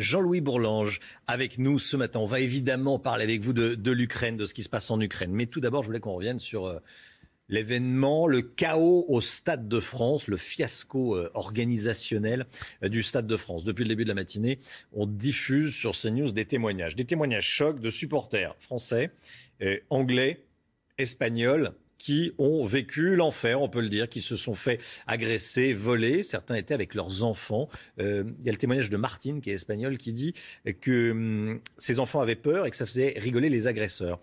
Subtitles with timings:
[0.00, 2.20] Jean-Louis Bourlange avec nous ce matin.
[2.20, 5.32] On va évidemment parler avec vous de, l'Ukraine, de ce qui se passe en Ukraine.
[5.32, 6.66] Mais tout d'abord, je voulais qu'on revienne sur...
[6.66, 6.78] Euh,
[7.52, 12.46] l'événement, le chaos au Stade de France, le fiasco euh, organisationnel
[12.84, 13.64] euh, du Stade de France.
[13.64, 14.60] Depuis le début de la matinée,
[14.92, 19.10] on diffuse sur CNews des témoignages, des témoignages chocs de supporters français,
[19.90, 20.44] anglais,
[20.96, 26.22] espagnols, qui ont vécu l'enfer, on peut le dire, qui se sont fait agresser, voler.
[26.22, 27.68] Certains étaient avec leurs enfants.
[27.98, 30.32] il y a le témoignage de Martine, qui est espagnole, qui dit
[30.80, 34.18] que hum, ses enfants avaient peur et que ça faisait rigoler les agresseurs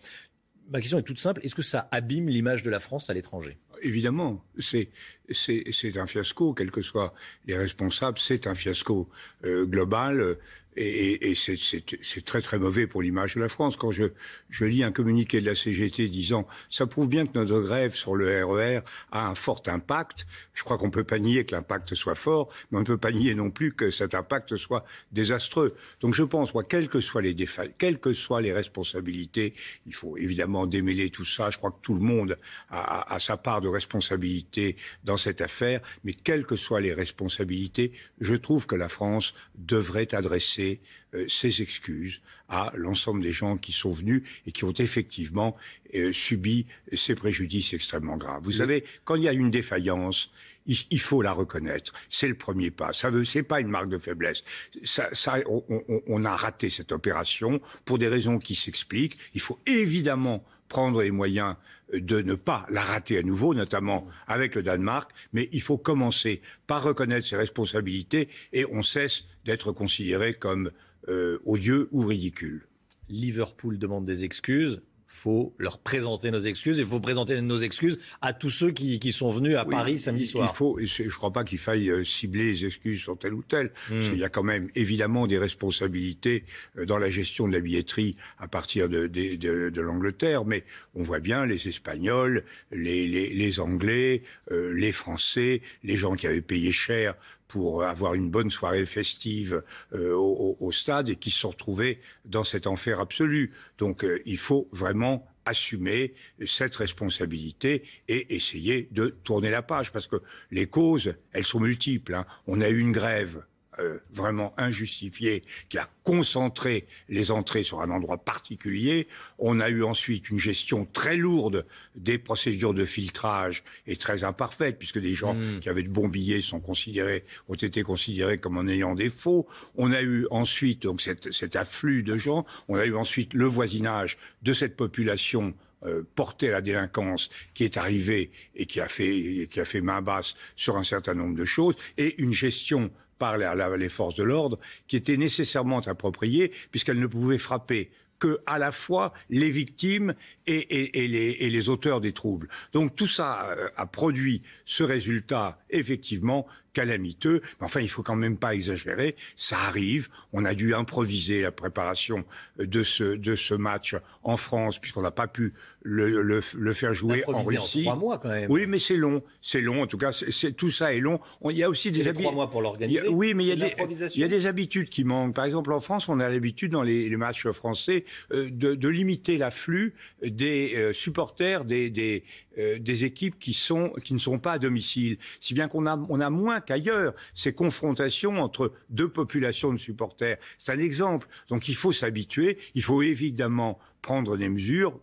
[0.70, 1.42] ma question est toute simple.
[1.44, 3.58] Est-ce que ça abîme l'image de la France à l'étranger?
[3.82, 4.90] Évidemment, c'est
[5.30, 7.14] c'est un fiasco, quels que soient
[7.46, 9.08] les responsables, c'est un fiasco
[9.44, 10.38] euh, global
[10.78, 13.76] et, et, c'est très très mauvais pour l'image de la France.
[13.78, 14.06] Quand je,
[14.50, 18.16] je lis un communiqué de la CGT disant ça prouve bien que notre grève sur
[18.16, 21.96] le RER e a un fort impact, je crois qu'on peut pas nier que l'impact
[21.96, 25.76] soit fort, mais on ne peut pas nier non plus que cet impact soit désastreux.
[26.02, 29.54] Donc je pense, moi, quelles que soient les défauts, quelles que soient les responsabilités,
[29.88, 31.50] il faut évidemment démêler tout ça.
[31.50, 32.38] Je crois que tout le monde
[32.70, 37.94] a, a sa part de responsabilité dans cette affaire, mais quelles que soient les responsabilités,
[38.20, 40.67] je trouve que la France devrait adresser
[41.14, 45.56] euh, ses excuses à l'ensemble des gens qui sont venus et qui ont effectivement
[45.96, 48.44] euh, subi ces préjudices extrêmement graves.
[48.44, 50.32] Vous savez, quand il y a une défaillance,
[50.68, 51.94] il, faut la reconnaître.
[52.10, 52.92] C'est le premier pas.
[52.92, 54.44] Ça veut, c'est pas une marque de faiblesse.
[54.84, 55.64] Ça, ça on,
[56.08, 59.18] on, a raté cette opération pour des raisons qui s'expliquent.
[59.34, 61.56] Il faut évidemment prendre les moyens
[61.94, 66.42] de ne pas la rater à nouveau, notamment avec le Danemark, mais il faut commencer
[66.68, 70.72] par reconnaître ses responsabilités et on cesse d'être considéré comme
[71.08, 72.68] euh, odieux ou ridicule.
[73.10, 74.82] Liverpool demande des excuses
[75.18, 76.78] faut leur présenter nos excuses.
[76.78, 80.26] Il faut présenter nos excuses à tous ceux qui, qui sont venus à Paris samedi
[80.26, 80.50] soir.
[80.52, 83.44] Il faut, je ne crois pas qu'il faille euh, cibler les excuses sur tel ou
[83.44, 83.72] tel.
[83.90, 84.02] Hmm.
[84.02, 86.46] Qu'il y a quand même évidemment des responsabilités
[86.78, 90.46] euh, dans la gestion de la billetterie à partir de, de, de, de l'Angleterre.
[90.46, 90.64] Mais
[90.94, 96.28] on voit bien les Espagnols, les, les, les Anglais, euh, les Français, les gens qui
[96.28, 97.16] avaient payé cher
[97.48, 99.64] pour avoir une bonne soirée festive
[99.94, 103.52] euh, au, au, stade et qui se sont retrouvés dans cet enfer absolu.
[103.78, 106.14] Donc euh, il faut vraiment assumer
[106.46, 110.22] cette responsabilité et essayer de tourner la page parce que
[110.52, 112.16] les causes, elles sont multiples.
[112.16, 112.26] Hein.
[112.48, 113.44] On a eu une grève
[113.80, 119.08] euh, vraiment injustifié qui a concentré les entrées sur un endroit particulier.
[119.40, 121.66] On a eu ensuite une gestion très lourde
[121.96, 125.60] des procédures de filtrage et très imparfaite, puisque des gens hmm.
[125.60, 129.48] qui avaient de bons billets sont considérés, ont été considérés comme en ayant des faux.
[129.76, 132.46] On a eu ensuite donc cet afflux de gens.
[132.68, 135.54] On a eu ensuite le voisinage de cette population
[135.86, 139.80] euh, portée à la délinquance qui est arrivée et qui a fait qui a fait
[139.80, 144.24] main basse sur un certain nombre de choses et une gestion par les forces de
[144.24, 147.90] l'ordre, qui était nécessairement appropriée, puisqu'elles ne pouvaient frapper
[148.20, 150.14] que à la fois les victimes
[150.46, 151.08] et,
[151.50, 152.50] les, auteurs des troubles.
[152.74, 156.48] Donc tout ça euh, a produit ce résultat effectivement
[156.78, 157.42] calamiteux.
[157.60, 159.16] Mais enfin, il faut quand même pas exagérer.
[159.36, 160.10] Ça arrive.
[160.32, 162.24] On a dû improviser la préparation
[162.60, 166.94] de ce, de ce match en France, puisqu'on n'a pas pu le, le, le faire
[166.94, 167.82] jouer en Russie.
[167.88, 168.52] En trois mois, quand même.
[168.52, 169.24] Oui, mais c'est long.
[169.42, 169.82] C'est long.
[169.82, 171.20] En tout cas, c'est, tout ça est long.
[171.50, 172.26] il y a aussi des habitudes.
[172.26, 173.08] trois mois pour l'organiser.
[173.08, 173.74] Oui, mais il y, a des,
[174.16, 175.34] il y a des habitudes qui manquent.
[175.34, 178.88] Par exemple, en France, on a l'habitude, dans les, les matchs français, euh, de, de,
[178.88, 182.24] limiter l'afflux des euh, supporters des, des,
[182.58, 185.18] euh, des équipes qui, sont, qui ne sont pas à domicile.
[185.40, 190.38] Si bien qu'on a, on a moins qu'ailleurs ces confrontations entre deux populations de supporters.
[190.58, 191.28] C'est un exemple.
[191.50, 195.00] Donc il faut s'habituer, il faut évidemment prendre des mesures,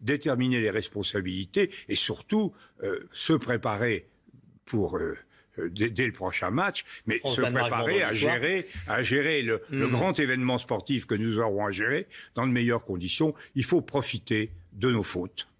[0.00, 2.52] déterminer les responsabilités et surtout
[2.82, 4.06] euh, se préparer
[4.64, 4.96] pour...
[4.96, 5.18] Euh,
[5.58, 9.90] dès, le prochain match, mais se préparer à gérer, à gérer le, le, hmm.
[9.90, 13.34] grand événement sportif que nous aurons à gérer dans de meilleures conditions.
[13.54, 15.51] Il faut profiter de nos fautes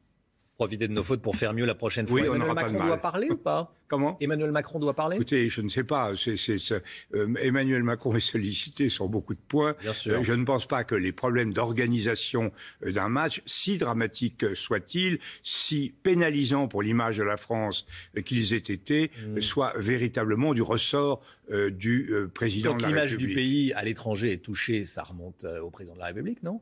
[0.63, 2.21] profiter de nos fautes pour faire mieux la prochaine fois.
[2.21, 3.75] Oui, on Emmanuel Macron doit parler ou pas?
[3.89, 4.17] Comment?
[4.21, 5.17] Emmanuel Macron doit parler?
[5.17, 6.13] Écoutez, je ne sais pas.
[6.13, 9.75] Euh, Emmanuel Macron est sollicité sur beaucoup de points.
[9.83, 10.15] Bien sûr.
[10.15, 12.53] Euh, je ne pense pas que les problèmes d'organisation
[12.87, 17.87] euh, d'un match, si dramatiques euh, soient-ils, si pénalisants pour l'image de la France
[18.25, 19.37] qu'ils aient été, Mm.
[19.37, 21.21] euh, soient véritablement du ressort
[21.51, 23.37] euh, du président Quand de la l'image du République.
[23.37, 26.61] pays à l'étranger est touchée, ça remonte au président de la République, non?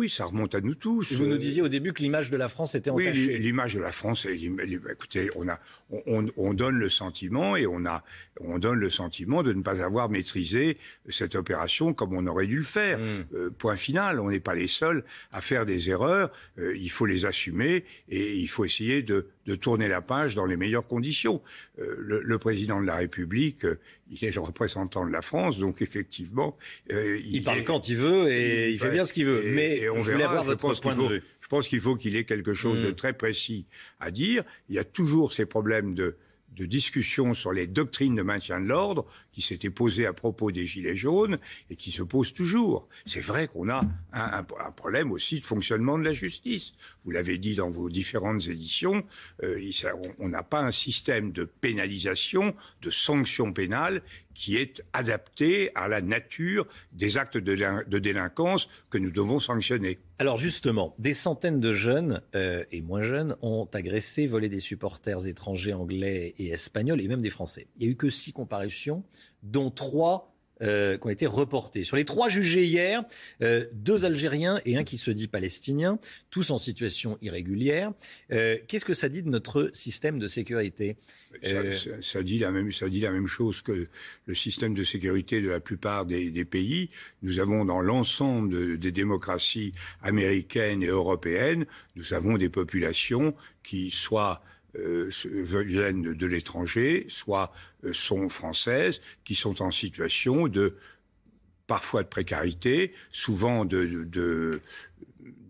[0.00, 1.12] Oui, ça remonte à nous tous.
[1.12, 3.36] Vous nous Euh, disiez au début que l'image de la France était Oui, entachée.
[3.36, 5.60] l'image de la France, écoutez, on, a,
[5.90, 8.02] on, on- on donne le sentiment et on, a,
[8.40, 10.78] on donne le sentiment de ne pas avoir maîtrisé
[11.10, 12.98] cette opération comme on aurait dû le faire.
[12.98, 13.02] Mm.
[13.34, 16.32] Euh, point final, on n'est pas les seuls à faire des erreurs.
[16.58, 20.46] Euh, il faut les assumer et il faut essayer de, de tourner la page dans
[20.46, 21.42] les meilleures conditions.
[21.80, 23.78] Euh, le, le président de la République, euh,
[24.10, 26.56] il est le représentant de la France, donc effectivement,
[26.92, 29.44] euh, Il parle est- quand il veut et il fait bien ce qu'il veut.
[29.46, 31.12] Et- Mais et on je voulais verra, avoir je votre pense point qu'il de faut-
[31.14, 31.22] vue.
[31.40, 32.94] Je pense qu'il faut qu'il ait quelque chose de Mm.
[32.94, 33.66] très précis
[33.98, 34.44] à dire.
[34.68, 36.14] Il y a toujours ces problèmes de,
[36.56, 40.66] de discussion sur les doctrines de maintien de l'ordre qui s'étaient posées à propos des
[40.66, 41.38] Gilets jaunes
[41.70, 42.88] et qui se posent toujours.
[43.06, 43.80] C'est vrai qu'on a
[44.12, 44.42] un,
[44.72, 46.72] problème aussi de fonctionnement de la justice.
[47.04, 49.04] Vous l'avez dit dans vos différentes éditions,
[49.42, 49.70] euh,
[50.18, 54.02] on n'a pas un système de pénalisation, de sanctions pénales
[54.34, 59.40] qui est adapté à la nature des actes de, lin- de délinquance que nous devons
[59.40, 59.98] sanctionner.
[60.18, 65.26] Alors justement, des centaines de jeunes euh, et moins jeunes ont agressé, volé des supporters
[65.26, 67.66] étrangers anglais et espagnols et même des Français.
[67.76, 69.02] Il n'y a eu que six comparutions,
[69.42, 71.84] dont trois euh, qui ont été reportées.
[71.84, 73.02] Sur les trois jugés hier,
[73.42, 75.98] euh, deux Algériens et un qui se dit palestinien,
[76.30, 77.92] tous en situation irrégulière.
[78.32, 80.96] Euh, Qu'est-ce que ça dit de notre système de sécurité?
[81.42, 83.86] Ça, Euh, ça- ça dit la même, ça dit la même chose que
[84.26, 86.90] le système de sécurité de la plupart des, des pays.
[87.22, 89.72] Nous avons dans l'ensemble de- des démocraties
[90.02, 91.66] américaines et européennes,
[91.96, 94.42] nous avons des populations qui soit
[94.76, 97.52] euh, viennent de, l'étranger, soit
[97.84, 100.76] euh, sont françaises, qui sont en situation de
[101.66, 104.60] parfois de précarité, souvent de, de,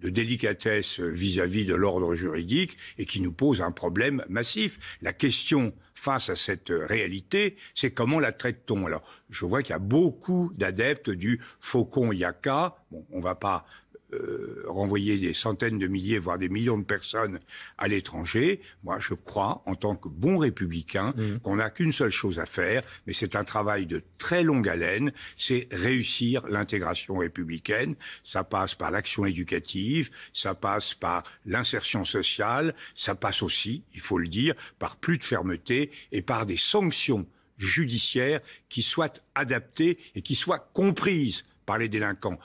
[0.02, 4.98] délicatesse vis-à-vis de l'ordre juridique et qui nous pose un problème massif.
[5.02, 8.86] La question face à cette réalité, c'est comment la traite-t-on?
[8.86, 12.76] Alors, je vois qu'il y a beaucoup d'adeptes du faucon yaka.
[12.90, 13.66] Bon, on va pas
[14.12, 17.38] euh, renvoyer des centaines de milliers, voire des millions de personnes
[17.78, 18.60] à l'étranger.
[18.82, 22.82] Moi, je crois, en tant que bon républicain, qu'on n'a qu'une seule chose à faire,
[23.06, 27.94] mais c'est un travail de très longue haleine, c'est réussir l'intégration républicaine.
[28.24, 34.18] Ça passe par l'action éducative, ça passe par l'insertion sociale, ça passe aussi, il faut
[34.18, 37.26] le dire, par plus de fermeté et par des sanctions
[37.58, 42.38] judiciaires qui soient adaptées et qui soient comprises par les délinquants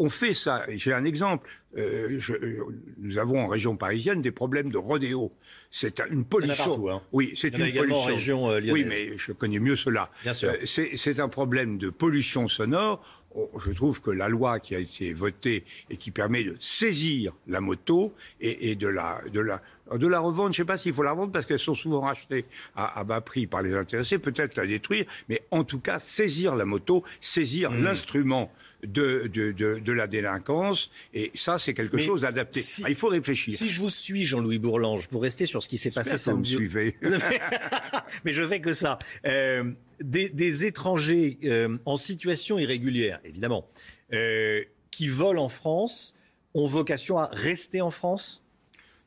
[0.00, 0.64] on fait ça.
[0.68, 1.48] J'ai un exemple.
[1.76, 2.64] Euh, je, euh,
[2.98, 5.30] nous avons en région parisienne des problèmes de rodéo.
[5.70, 6.64] C'est une pollution.
[6.64, 7.00] partout, hein.
[7.12, 8.46] Oui, c'est une également en pollution.
[8.46, 10.10] région, euh, oui, mais je connais mieux cela.
[10.24, 10.50] Bien sûr.
[10.50, 13.00] Euh, c'est un problème de pollution sonore.
[13.64, 17.60] Je trouve que la loi qui a été votée et qui permet de saisir la
[17.60, 19.62] moto et, et de la de la
[19.96, 22.00] de la revendre, je ne sais pas s'il faut la revendre parce qu'elles sont souvent
[22.00, 22.44] rachetées
[22.74, 26.56] à, à bas prix par les intéressés, peut-être la détruire, mais en tout cas saisir
[26.56, 27.84] la moto, saisir Hmm.
[27.84, 28.50] l'instrument
[28.84, 32.60] de, de, de, de la délinquance, et ça c'est quelque Mais chose d'adapté.
[32.62, 33.52] si- Ah, il faut réfléchir.
[33.54, 36.36] Si je vous suis, Jean-Louis Bourlange, pour rester sur ce qui s'est passé que vous
[36.38, 36.50] me samedi.
[36.54, 36.96] suivez.
[38.24, 38.98] Mais je fais que ça.
[39.26, 43.66] Euh, des, des étrangers euh, en situation irrégulière, évidemment,
[44.12, 46.14] euh, qui volent en France,
[46.54, 48.42] ont vocation à rester en France?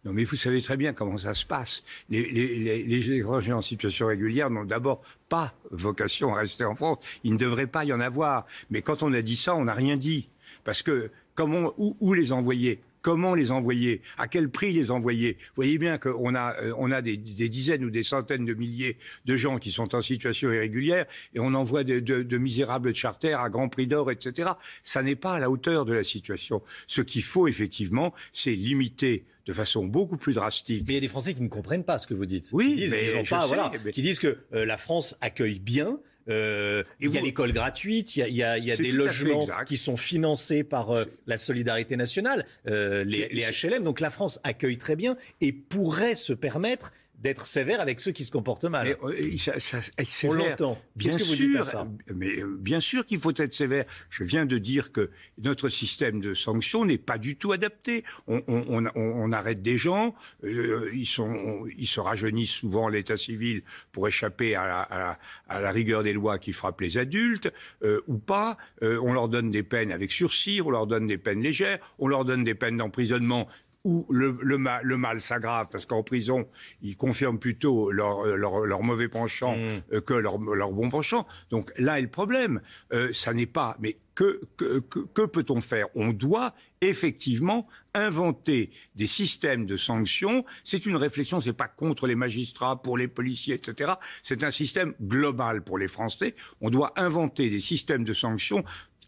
[0.05, 1.83] Non, mais vous savez très bien comment ça se passe.
[2.09, 6.97] Les, étrangers en situation régulière n'ont d'abord pas vocation à rester en France.
[7.23, 8.45] Il ne devrait pas y en avoir.
[8.69, 10.27] Mais quand on a dit ça, on n'a rien dit.
[10.65, 12.81] Parce que comment, où, où les envoyer?
[13.03, 14.01] Comment les envoyer?
[14.17, 15.33] À quel prix les envoyer?
[15.33, 18.53] Vous voyez bien qu'on a, euh, on a des, des dizaines ou des centaines de
[18.53, 21.05] milliers de gens qui sont en situation irrégulière
[21.35, 24.51] et on envoie de, de, de misérables charters à grand prix d'or, etc.
[24.83, 26.61] Ça n'est pas à la hauteur de la situation.
[26.87, 31.01] Ce qu'il faut effectivement, c'est limiter de façon beaucoup plus drastique Mais il y a
[31.01, 32.51] des Français qui ne comprennent pas ce que vous dites.
[32.53, 34.77] Oui, qui disent, mais qu'ils ont pas, sais, voilà, mais- qui disent que euh, la
[34.77, 35.99] France accueille bien.
[36.29, 38.75] Euh, il y a l'école gratuite, il y a, il y a- il y a
[38.75, 43.83] C'est des logements qui sont financés par euh, la solidarité nationale, euh, les, les HLM.
[43.83, 46.91] Donc la France accueille très bien et pourrait se permettre
[47.23, 48.85] d'être sévère avec ceux qui se comportent mal.
[49.01, 50.77] Mais, euh, ça- ça- être On l'entend.
[50.95, 53.53] Bien Qu'est-ce que vous sûr, dites à ça mais euh, bien sûr qu'il faut être
[53.53, 53.85] sévère.
[54.09, 55.09] Je viens de dire que
[55.41, 58.03] notre système de sanctions n'est pas du tout adapté.
[58.27, 58.91] On, on- on- on-
[59.23, 60.13] on arrête des gens,
[60.43, 63.61] euh, ils sont, ils se rajeunissent souvent à l'état civil
[63.93, 67.51] pour échapper à la, à la- à la rigueur des lois qui frappent les adultes,
[67.83, 68.57] euh, ou pas.
[68.81, 72.07] Euh, on leur donne des peines avec sursis, on leur donne des peines légères, on
[72.07, 73.47] leur donne des peines d'emprisonnement
[73.83, 76.47] où le, le, mal, le mal s'aggrave, parce qu'en prison,
[76.81, 80.01] ils confirment plutôt leur, leur, leur mauvais penchant mmh.
[80.01, 81.27] que leur, leur, bon penchant.
[81.49, 82.61] Donc là est le problème.
[82.93, 83.75] Euh, ça n'est pas.
[83.79, 85.87] Mais que, que, que, peut-on faire?
[85.95, 90.45] On doit effectivement inventer des systèmes de sanctions.
[90.63, 93.93] C'est une réflexion, c'est pas contre les magistrats, pour les policiers, etc.
[94.21, 96.35] C'est un système global pour les Français.
[96.61, 98.63] On doit inventer des systèmes de sanctions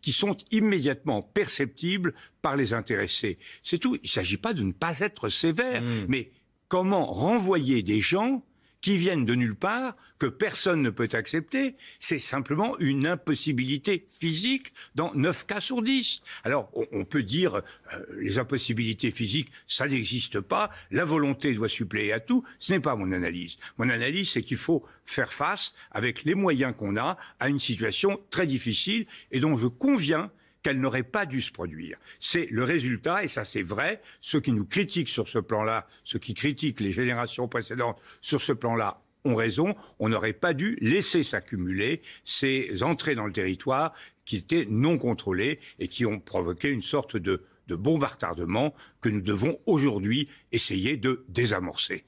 [0.05, 3.39] qui sont immédiatement perceptibles par les intéressés.
[3.63, 3.95] C'est tout.
[3.95, 6.05] Il ne s'agit pas de ne pas être sévère, mmh.
[6.07, 6.29] mais
[6.67, 8.45] comment renvoyer des gens
[8.86, 14.72] qui viennent de nulle part, que personne ne peut accepter, c'est simplement une impossibilité physique
[14.94, 16.22] dans 9 cas sur 10.
[16.44, 22.13] Alors, on, peut dire, euh, les impossibilités physiques, ça n'existe pas, la volonté doit suppléer
[22.13, 23.58] à tout, ce n'est pas mon analyse.
[23.80, 28.22] Mon analyse, c'est qu'il faut faire face, avec les moyens qu'on a, à une situation
[28.30, 30.30] très difficile et dont je conviens
[30.65, 32.00] qu'elle n'aurait pas dû se produire.
[32.17, 36.17] C'est le résultat, et ça c'est vrai, ceux qui nous critiquent sur ce plan-là, ceux
[36.17, 41.22] qui critiquent les générations précédentes sur ce plan-là ont raison, on n'aurait pas dû laisser
[41.22, 43.93] s'accumuler ces entrées dans le territoire
[44.25, 49.22] qui étaient non contrôlées et qui ont provoqué une sorte de, de bombardement que nous
[49.22, 52.05] devons aujourd'hui essayer de désamorcer.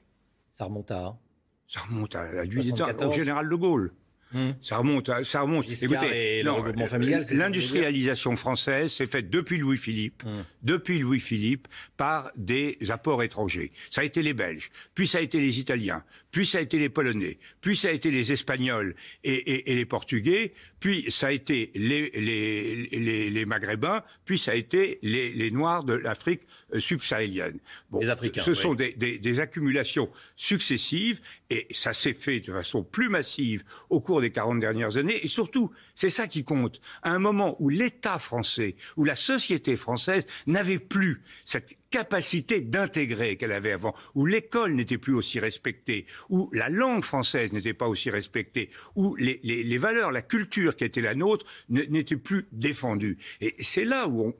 [0.50, 1.16] Ça remonte à
[1.68, 3.92] Ça remonte à la nuit au général de Gaulle.
[4.60, 5.66] Ça remonte, ça remonte.
[5.70, 10.44] Écoutez, l'industrialisation française s'est faite depuis Louis-Philippe, hum.
[10.62, 13.72] depuis Louis-Philippe, par des apports étrangers.
[13.90, 16.78] Ça a été les Belges, puis ça a été les Italiens, puis ça a été
[16.78, 18.94] les Polonais, puis ça a été les Espagnols
[19.24, 24.98] et, les Portugais, puis ça a été les, les, les, Maghrébins, puis ça a été
[25.02, 26.42] les, Noirs de l'Afrique
[26.74, 27.58] euh, subsahélienne.
[27.90, 28.42] Bon, les Africains.
[28.42, 31.20] Ce sont des, des accumulations successives
[31.50, 35.24] et ça s'est fait de façon plus massive au cours des 40 dernières années.
[35.24, 39.76] Et surtout, c'est ça qui compte, à un moment où l'État français, où la société
[39.76, 46.06] française n'avait plus cette capacité d'intégrer qu'elle avait avant, où l'école n'était plus aussi respectée,
[46.28, 51.00] où la langue française n'était pas aussi respectée, où les, valeurs, la culture qui était
[51.00, 53.18] la nôtre n'était plus défendue.
[53.40, 54.34] Et c'est là où,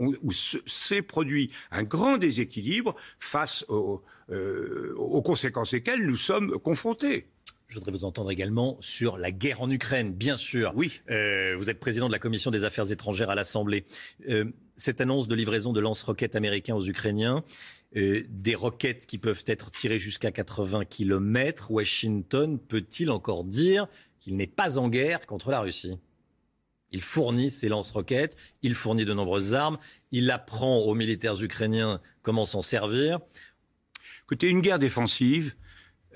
[0.66, 7.26] s'est produit un grand déséquilibre face aux, euh, aux conséquences desquelles nous sommes confrontés.
[7.68, 10.72] Je voudrais vous entendre également sur la guerre en Ukraine, bien sûr.
[10.74, 11.02] Oui.
[11.10, 13.84] Euh, vous êtes président de la commission des affaires étrangères à l'Assemblée.
[14.26, 17.44] Euh, cette annonce de livraison de lance-roquettes américains aux Ukrainiens,
[17.94, 23.86] euh, des roquettes qui peuvent être tirées jusqu'à 80 km, Washington peut-il encore dire
[24.18, 25.98] qu'il n'est pas en guerre contre la Russie?
[26.90, 29.76] Il fournit ses lance-roquettes, il fournit de nombreuses armes,
[30.10, 33.18] il apprend aux militaires ukrainiens comment s'en servir.
[34.24, 35.54] Écoutez, une guerre défensive,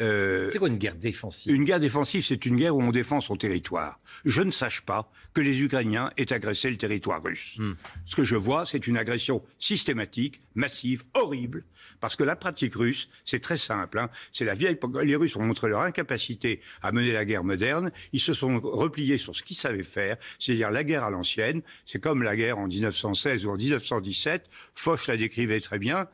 [0.00, 1.54] euh, c'est quoi une guerre défensive?
[1.54, 4.00] Une guerre défensive, c'est une guerre où on défend son territoire.
[4.24, 7.56] Je ne sache pas que les Ukrainiens aient agressé le territoire russe.
[7.58, 7.74] Hmm.
[8.06, 11.64] Ce que je vois, c'est une agression systématique, massive, horrible,
[12.00, 13.98] parce que la pratique russe, c'est très simple.
[13.98, 14.08] Hein.
[14.32, 14.78] C'est la vieille.
[15.04, 17.92] Les Russes ont montré leur incapacité à mener la guerre moderne.
[18.12, 21.62] Ils se sont repliés sur ce qu'ils savaient faire, c'est-à-dire la guerre à l'ancienne.
[21.84, 24.48] C'est comme la guerre en 1916 ou en 1917.
[24.74, 26.08] Foch la décrivait très bien.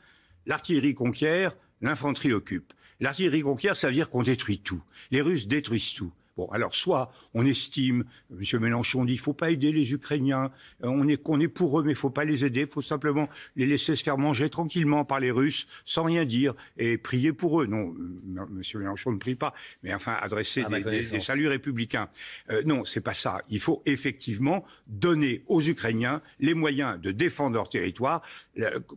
[0.47, 2.73] L'artillerie conquiert, l'infanterie occupe.
[3.01, 4.83] L'artillerie conquiert, ça veut dire qu'on détruit tout.
[5.11, 6.13] Les Russes détruisent tout.
[6.39, 8.61] Bon, alors soit on estime, M.
[8.61, 10.53] Mélenchon dit, il faut pas aider les Ukrainiens,
[10.85, 12.81] euh, on est qu'on est pour eux, mais il faut pas les aider, il faut
[12.81, 17.33] simplement les laisser se faire manger tranquillement par les Russes, sans rien dire, et prier
[17.33, 17.67] pour eux.
[17.67, 18.63] Non, euh, M.
[18.77, 19.53] Mélenchon ne prie pas,
[19.83, 22.09] mais enfin adresser des, saluts républicains.
[22.51, 23.43] Euh, non, c'est pas ça.
[23.49, 28.23] Il faut effectivement donner aux Ukrainiens les moyens de défendre leur territoire,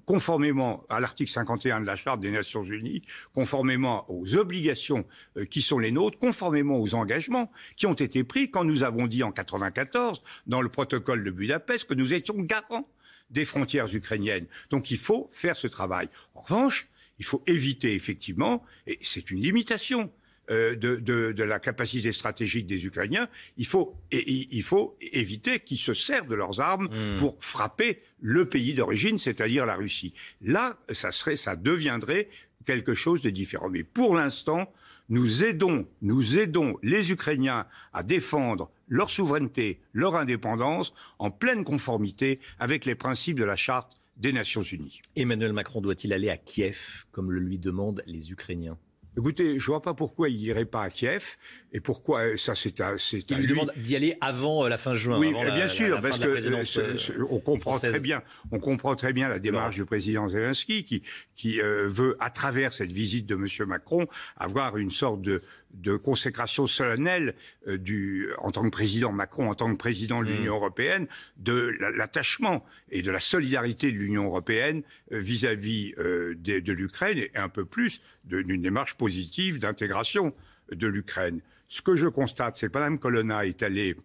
[0.05, 3.01] conformément à l'article 51 de la Charte des Nations Unies,
[3.33, 5.05] conformément aux obligations
[5.49, 7.30] qui sont les nôtres, conformément aux engagements
[7.75, 11.85] qui ont été pris quand nous avons dit en 94, dans le protocole de Budapest,
[11.85, 12.87] que nous étions garants
[13.29, 14.45] des frontières ukrainiennes.
[14.69, 16.09] Donc il faut faire ce travail.
[16.35, 16.87] En revanche,
[17.19, 20.11] il faut éviter effectivement, et c'est une limitation,
[20.49, 26.29] euh, de, la capacité stratégique des Ukrainiens, il faut, il faut éviter qu'ils se servent
[26.29, 27.19] de leurs armes hmm.
[27.19, 30.13] pour frapper le pays d'origine, c'est-à-dire la Russie.
[30.41, 32.27] Là, ça serait, ça deviendrait
[32.65, 33.69] quelque chose de différent.
[33.69, 34.73] Mais pour l'instant,
[35.11, 42.39] nous aidons, nous aidons les Ukrainiens à défendre leur souveraineté, leur indépendance, en pleine conformité
[42.59, 45.01] avec les principes de la Charte des Nations Unies.
[45.17, 48.77] Emmanuel Macron doit-il aller à Kiev, comme le lui demandent les Ukrainiens?
[49.17, 51.35] Écoutez, je vois pas pourquoi il irait pas à Kiev
[51.73, 54.77] et pourquoi euh, ça c'est à c'est Il lui demande d'y aller avant euh, la
[54.77, 55.17] fin juin.
[55.19, 59.39] Oui, bien sûr, parce que euh, on comprend très bien, on comprend très bien la
[59.39, 61.03] démarche du président Zelensky qui
[61.35, 65.41] qui veut à travers cette visite de Monsieur Macron avoir une sorte de
[65.73, 67.33] de consécration solennelle
[67.65, 72.65] du en tant que président Macron, en tant que président de l'Union européenne, de l'attachement
[72.89, 78.01] et de la solidarité de l'Union européenne vis-à-vis de, de l'Ukraine et un peu plus
[78.25, 80.31] d'une démarche positive d'intégration
[80.71, 81.41] de l'Ukraine.
[81.67, 83.95] Ce que je constate, c'est que Mme Colonna est allée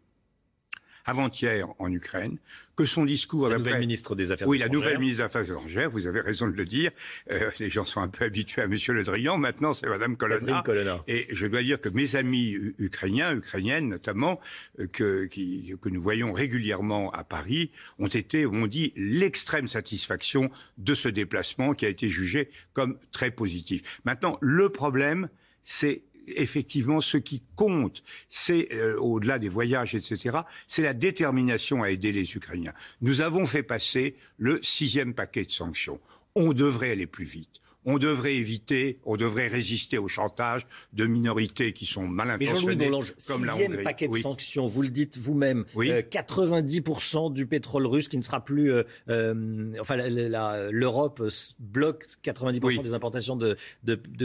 [1.07, 2.39] avant-hier en Ukraine,
[2.77, 3.49] que son discours...
[3.49, 4.75] La nouvelle ministre des Affaires oui, étrangères.
[4.75, 6.91] Oui, la nouvelle ministre des Affaires étrangères, vous avez raison de le dire.
[7.31, 8.73] Euh, les gens sont un peu habitués à M.
[8.89, 10.63] Le Drian, maintenant c'est Mme Colonna.
[10.65, 11.01] Colonna.
[11.09, 14.41] Et je dois dire que mes amis ukrainiens, ukrainiennes notamment,
[14.81, 20.95] euh, que, que nous voyons régulièrement à Paris, ont été, ont dit, l'extrême satisfaction de
[20.95, 24.01] ce déplacement qui a été jugé comme très positif.
[24.05, 25.29] Maintenant, le problème,
[25.63, 31.90] c'est effectivement, ce qui compte, c'est, euh, au-delà des voyages, etc., c'est la détermination à
[31.90, 32.75] aider les Ukrainiens.
[33.00, 36.00] Nous avons fait passer le sixième paquet de sanctions.
[36.35, 41.73] On devrait aller plus vite on devrait éviter, on devrait résister au chantage de minorités
[41.73, 42.75] qui sont mal intentionnées.
[42.75, 47.87] Mais Jean-Louis comme sixième paquet de sanctions, vous le dites vous-même, 90% euh, du pétrole
[47.87, 48.73] russe qui ne sera plus...
[48.73, 51.23] Euh, euh, enfin, l'Europe
[51.61, 53.57] bloque 90% des importations de,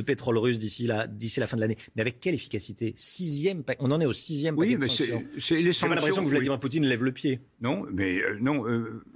[0.02, 1.78] pétrole russe d'ici la, la fin de l'année.
[1.96, 2.94] Mais avec quelle efficacité?
[2.96, 5.24] Sixième On en est au sixième paquet de sanctions.
[5.38, 7.42] J'ai l'impression que Vladimir Poutine lève le pied.
[7.62, 8.64] Non, mais non.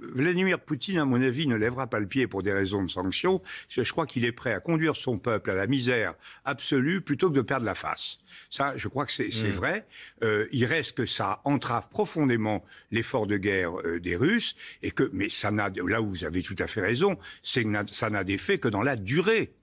[0.00, 3.42] Vladimir Poutine, à mon avis, ne lèvera pas le pied pour des raisons de sanctions.
[3.68, 6.14] Je crois qu'il est prêt à conduire son peuple à la misère
[6.44, 8.18] absolue plutôt que de perdre la face.
[8.50, 9.50] Ça, je crois que c'est mm.
[9.50, 9.86] vrai.
[10.22, 15.10] Euh, il reste que ça entrave profondément l'effort de guerre euh, des Russes et que,
[15.12, 18.22] mais ça n'a, là où vous avez tout à fait raison, c'est que ça n'a
[18.22, 19.54] d'effet que dans la durée.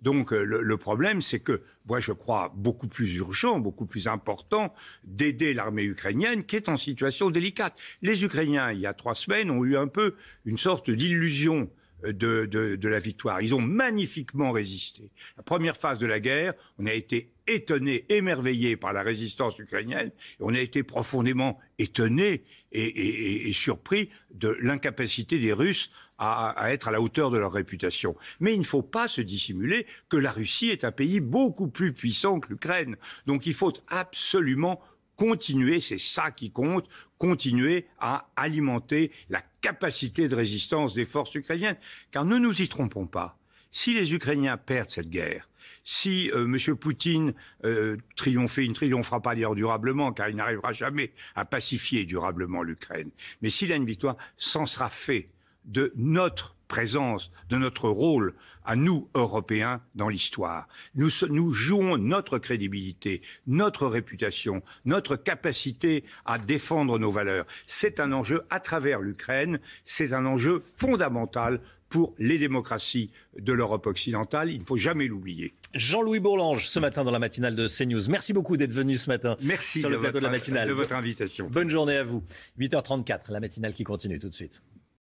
[0.00, 4.08] Donc euh, le, le, problème, c'est que moi je crois beaucoup plus urgent, beaucoup plus
[4.08, 7.78] important d'aider l'armée ukrainienne qui est en situation délicate.
[8.02, 10.14] Les Ukrainiens, il y a trois semaines, ont eu un peu
[10.44, 11.70] une sorte d'illusion
[12.12, 13.40] de, la victoire.
[13.42, 15.10] Ils ont magnifiquement résisté.
[15.36, 20.08] La première phase de la guerre, on a été étonné, émerveillé par la résistance ukrainienne,
[20.08, 26.88] et on a été profondément étonné et, surpris de l'incapacité des Russes à, à, être
[26.88, 28.16] à la hauteur de leur réputation.
[28.40, 31.92] Mais il ne faut pas se dissimuler que la Russie est un pays beaucoup plus
[31.92, 32.96] puissant que l'Ukraine.
[33.26, 34.80] Donc il faut absolument
[35.16, 41.78] continuer, c'est ça qui compte, continuer à alimenter la capacité de résistance des forces ukrainiennes.
[42.10, 43.38] Car ne nous y trompons pas.
[43.70, 45.48] Si les Ukrainiens perdent cette guerre,
[45.84, 46.76] si euh, M.
[46.76, 52.04] Poutine euh, triomphait, il ne triomphera pas d'ailleurs durablement, car il n'arrivera jamais à pacifier
[52.04, 53.10] durablement l'Ukraine.
[53.42, 55.28] Mais s'il a une victoire, s'en sera fait
[55.64, 60.68] de notre présence, de notre rôle à nous, Européens, dans l'histoire.
[60.94, 67.46] Nous, nous jouons notre crédibilité, notre réputation, notre capacité à défendre nos valeurs.
[67.66, 73.86] C'est un enjeu à travers l'Ukraine, c'est un enjeu fondamental pour les démocraties de l'Europe
[73.86, 74.50] occidentale.
[74.50, 75.54] Il ne faut jamais l'oublier.
[75.74, 78.08] Jean-Louis Bourlange, ce matin dans la matinale de CNews.
[78.08, 80.68] Merci beaucoup d'être venu ce matin Merci sur le plateau de la matinale.
[80.68, 81.48] de votre invitation.
[81.50, 82.22] Bonne journée à vous.
[82.58, 84.62] 8h34, la matinale qui continue tout de suite.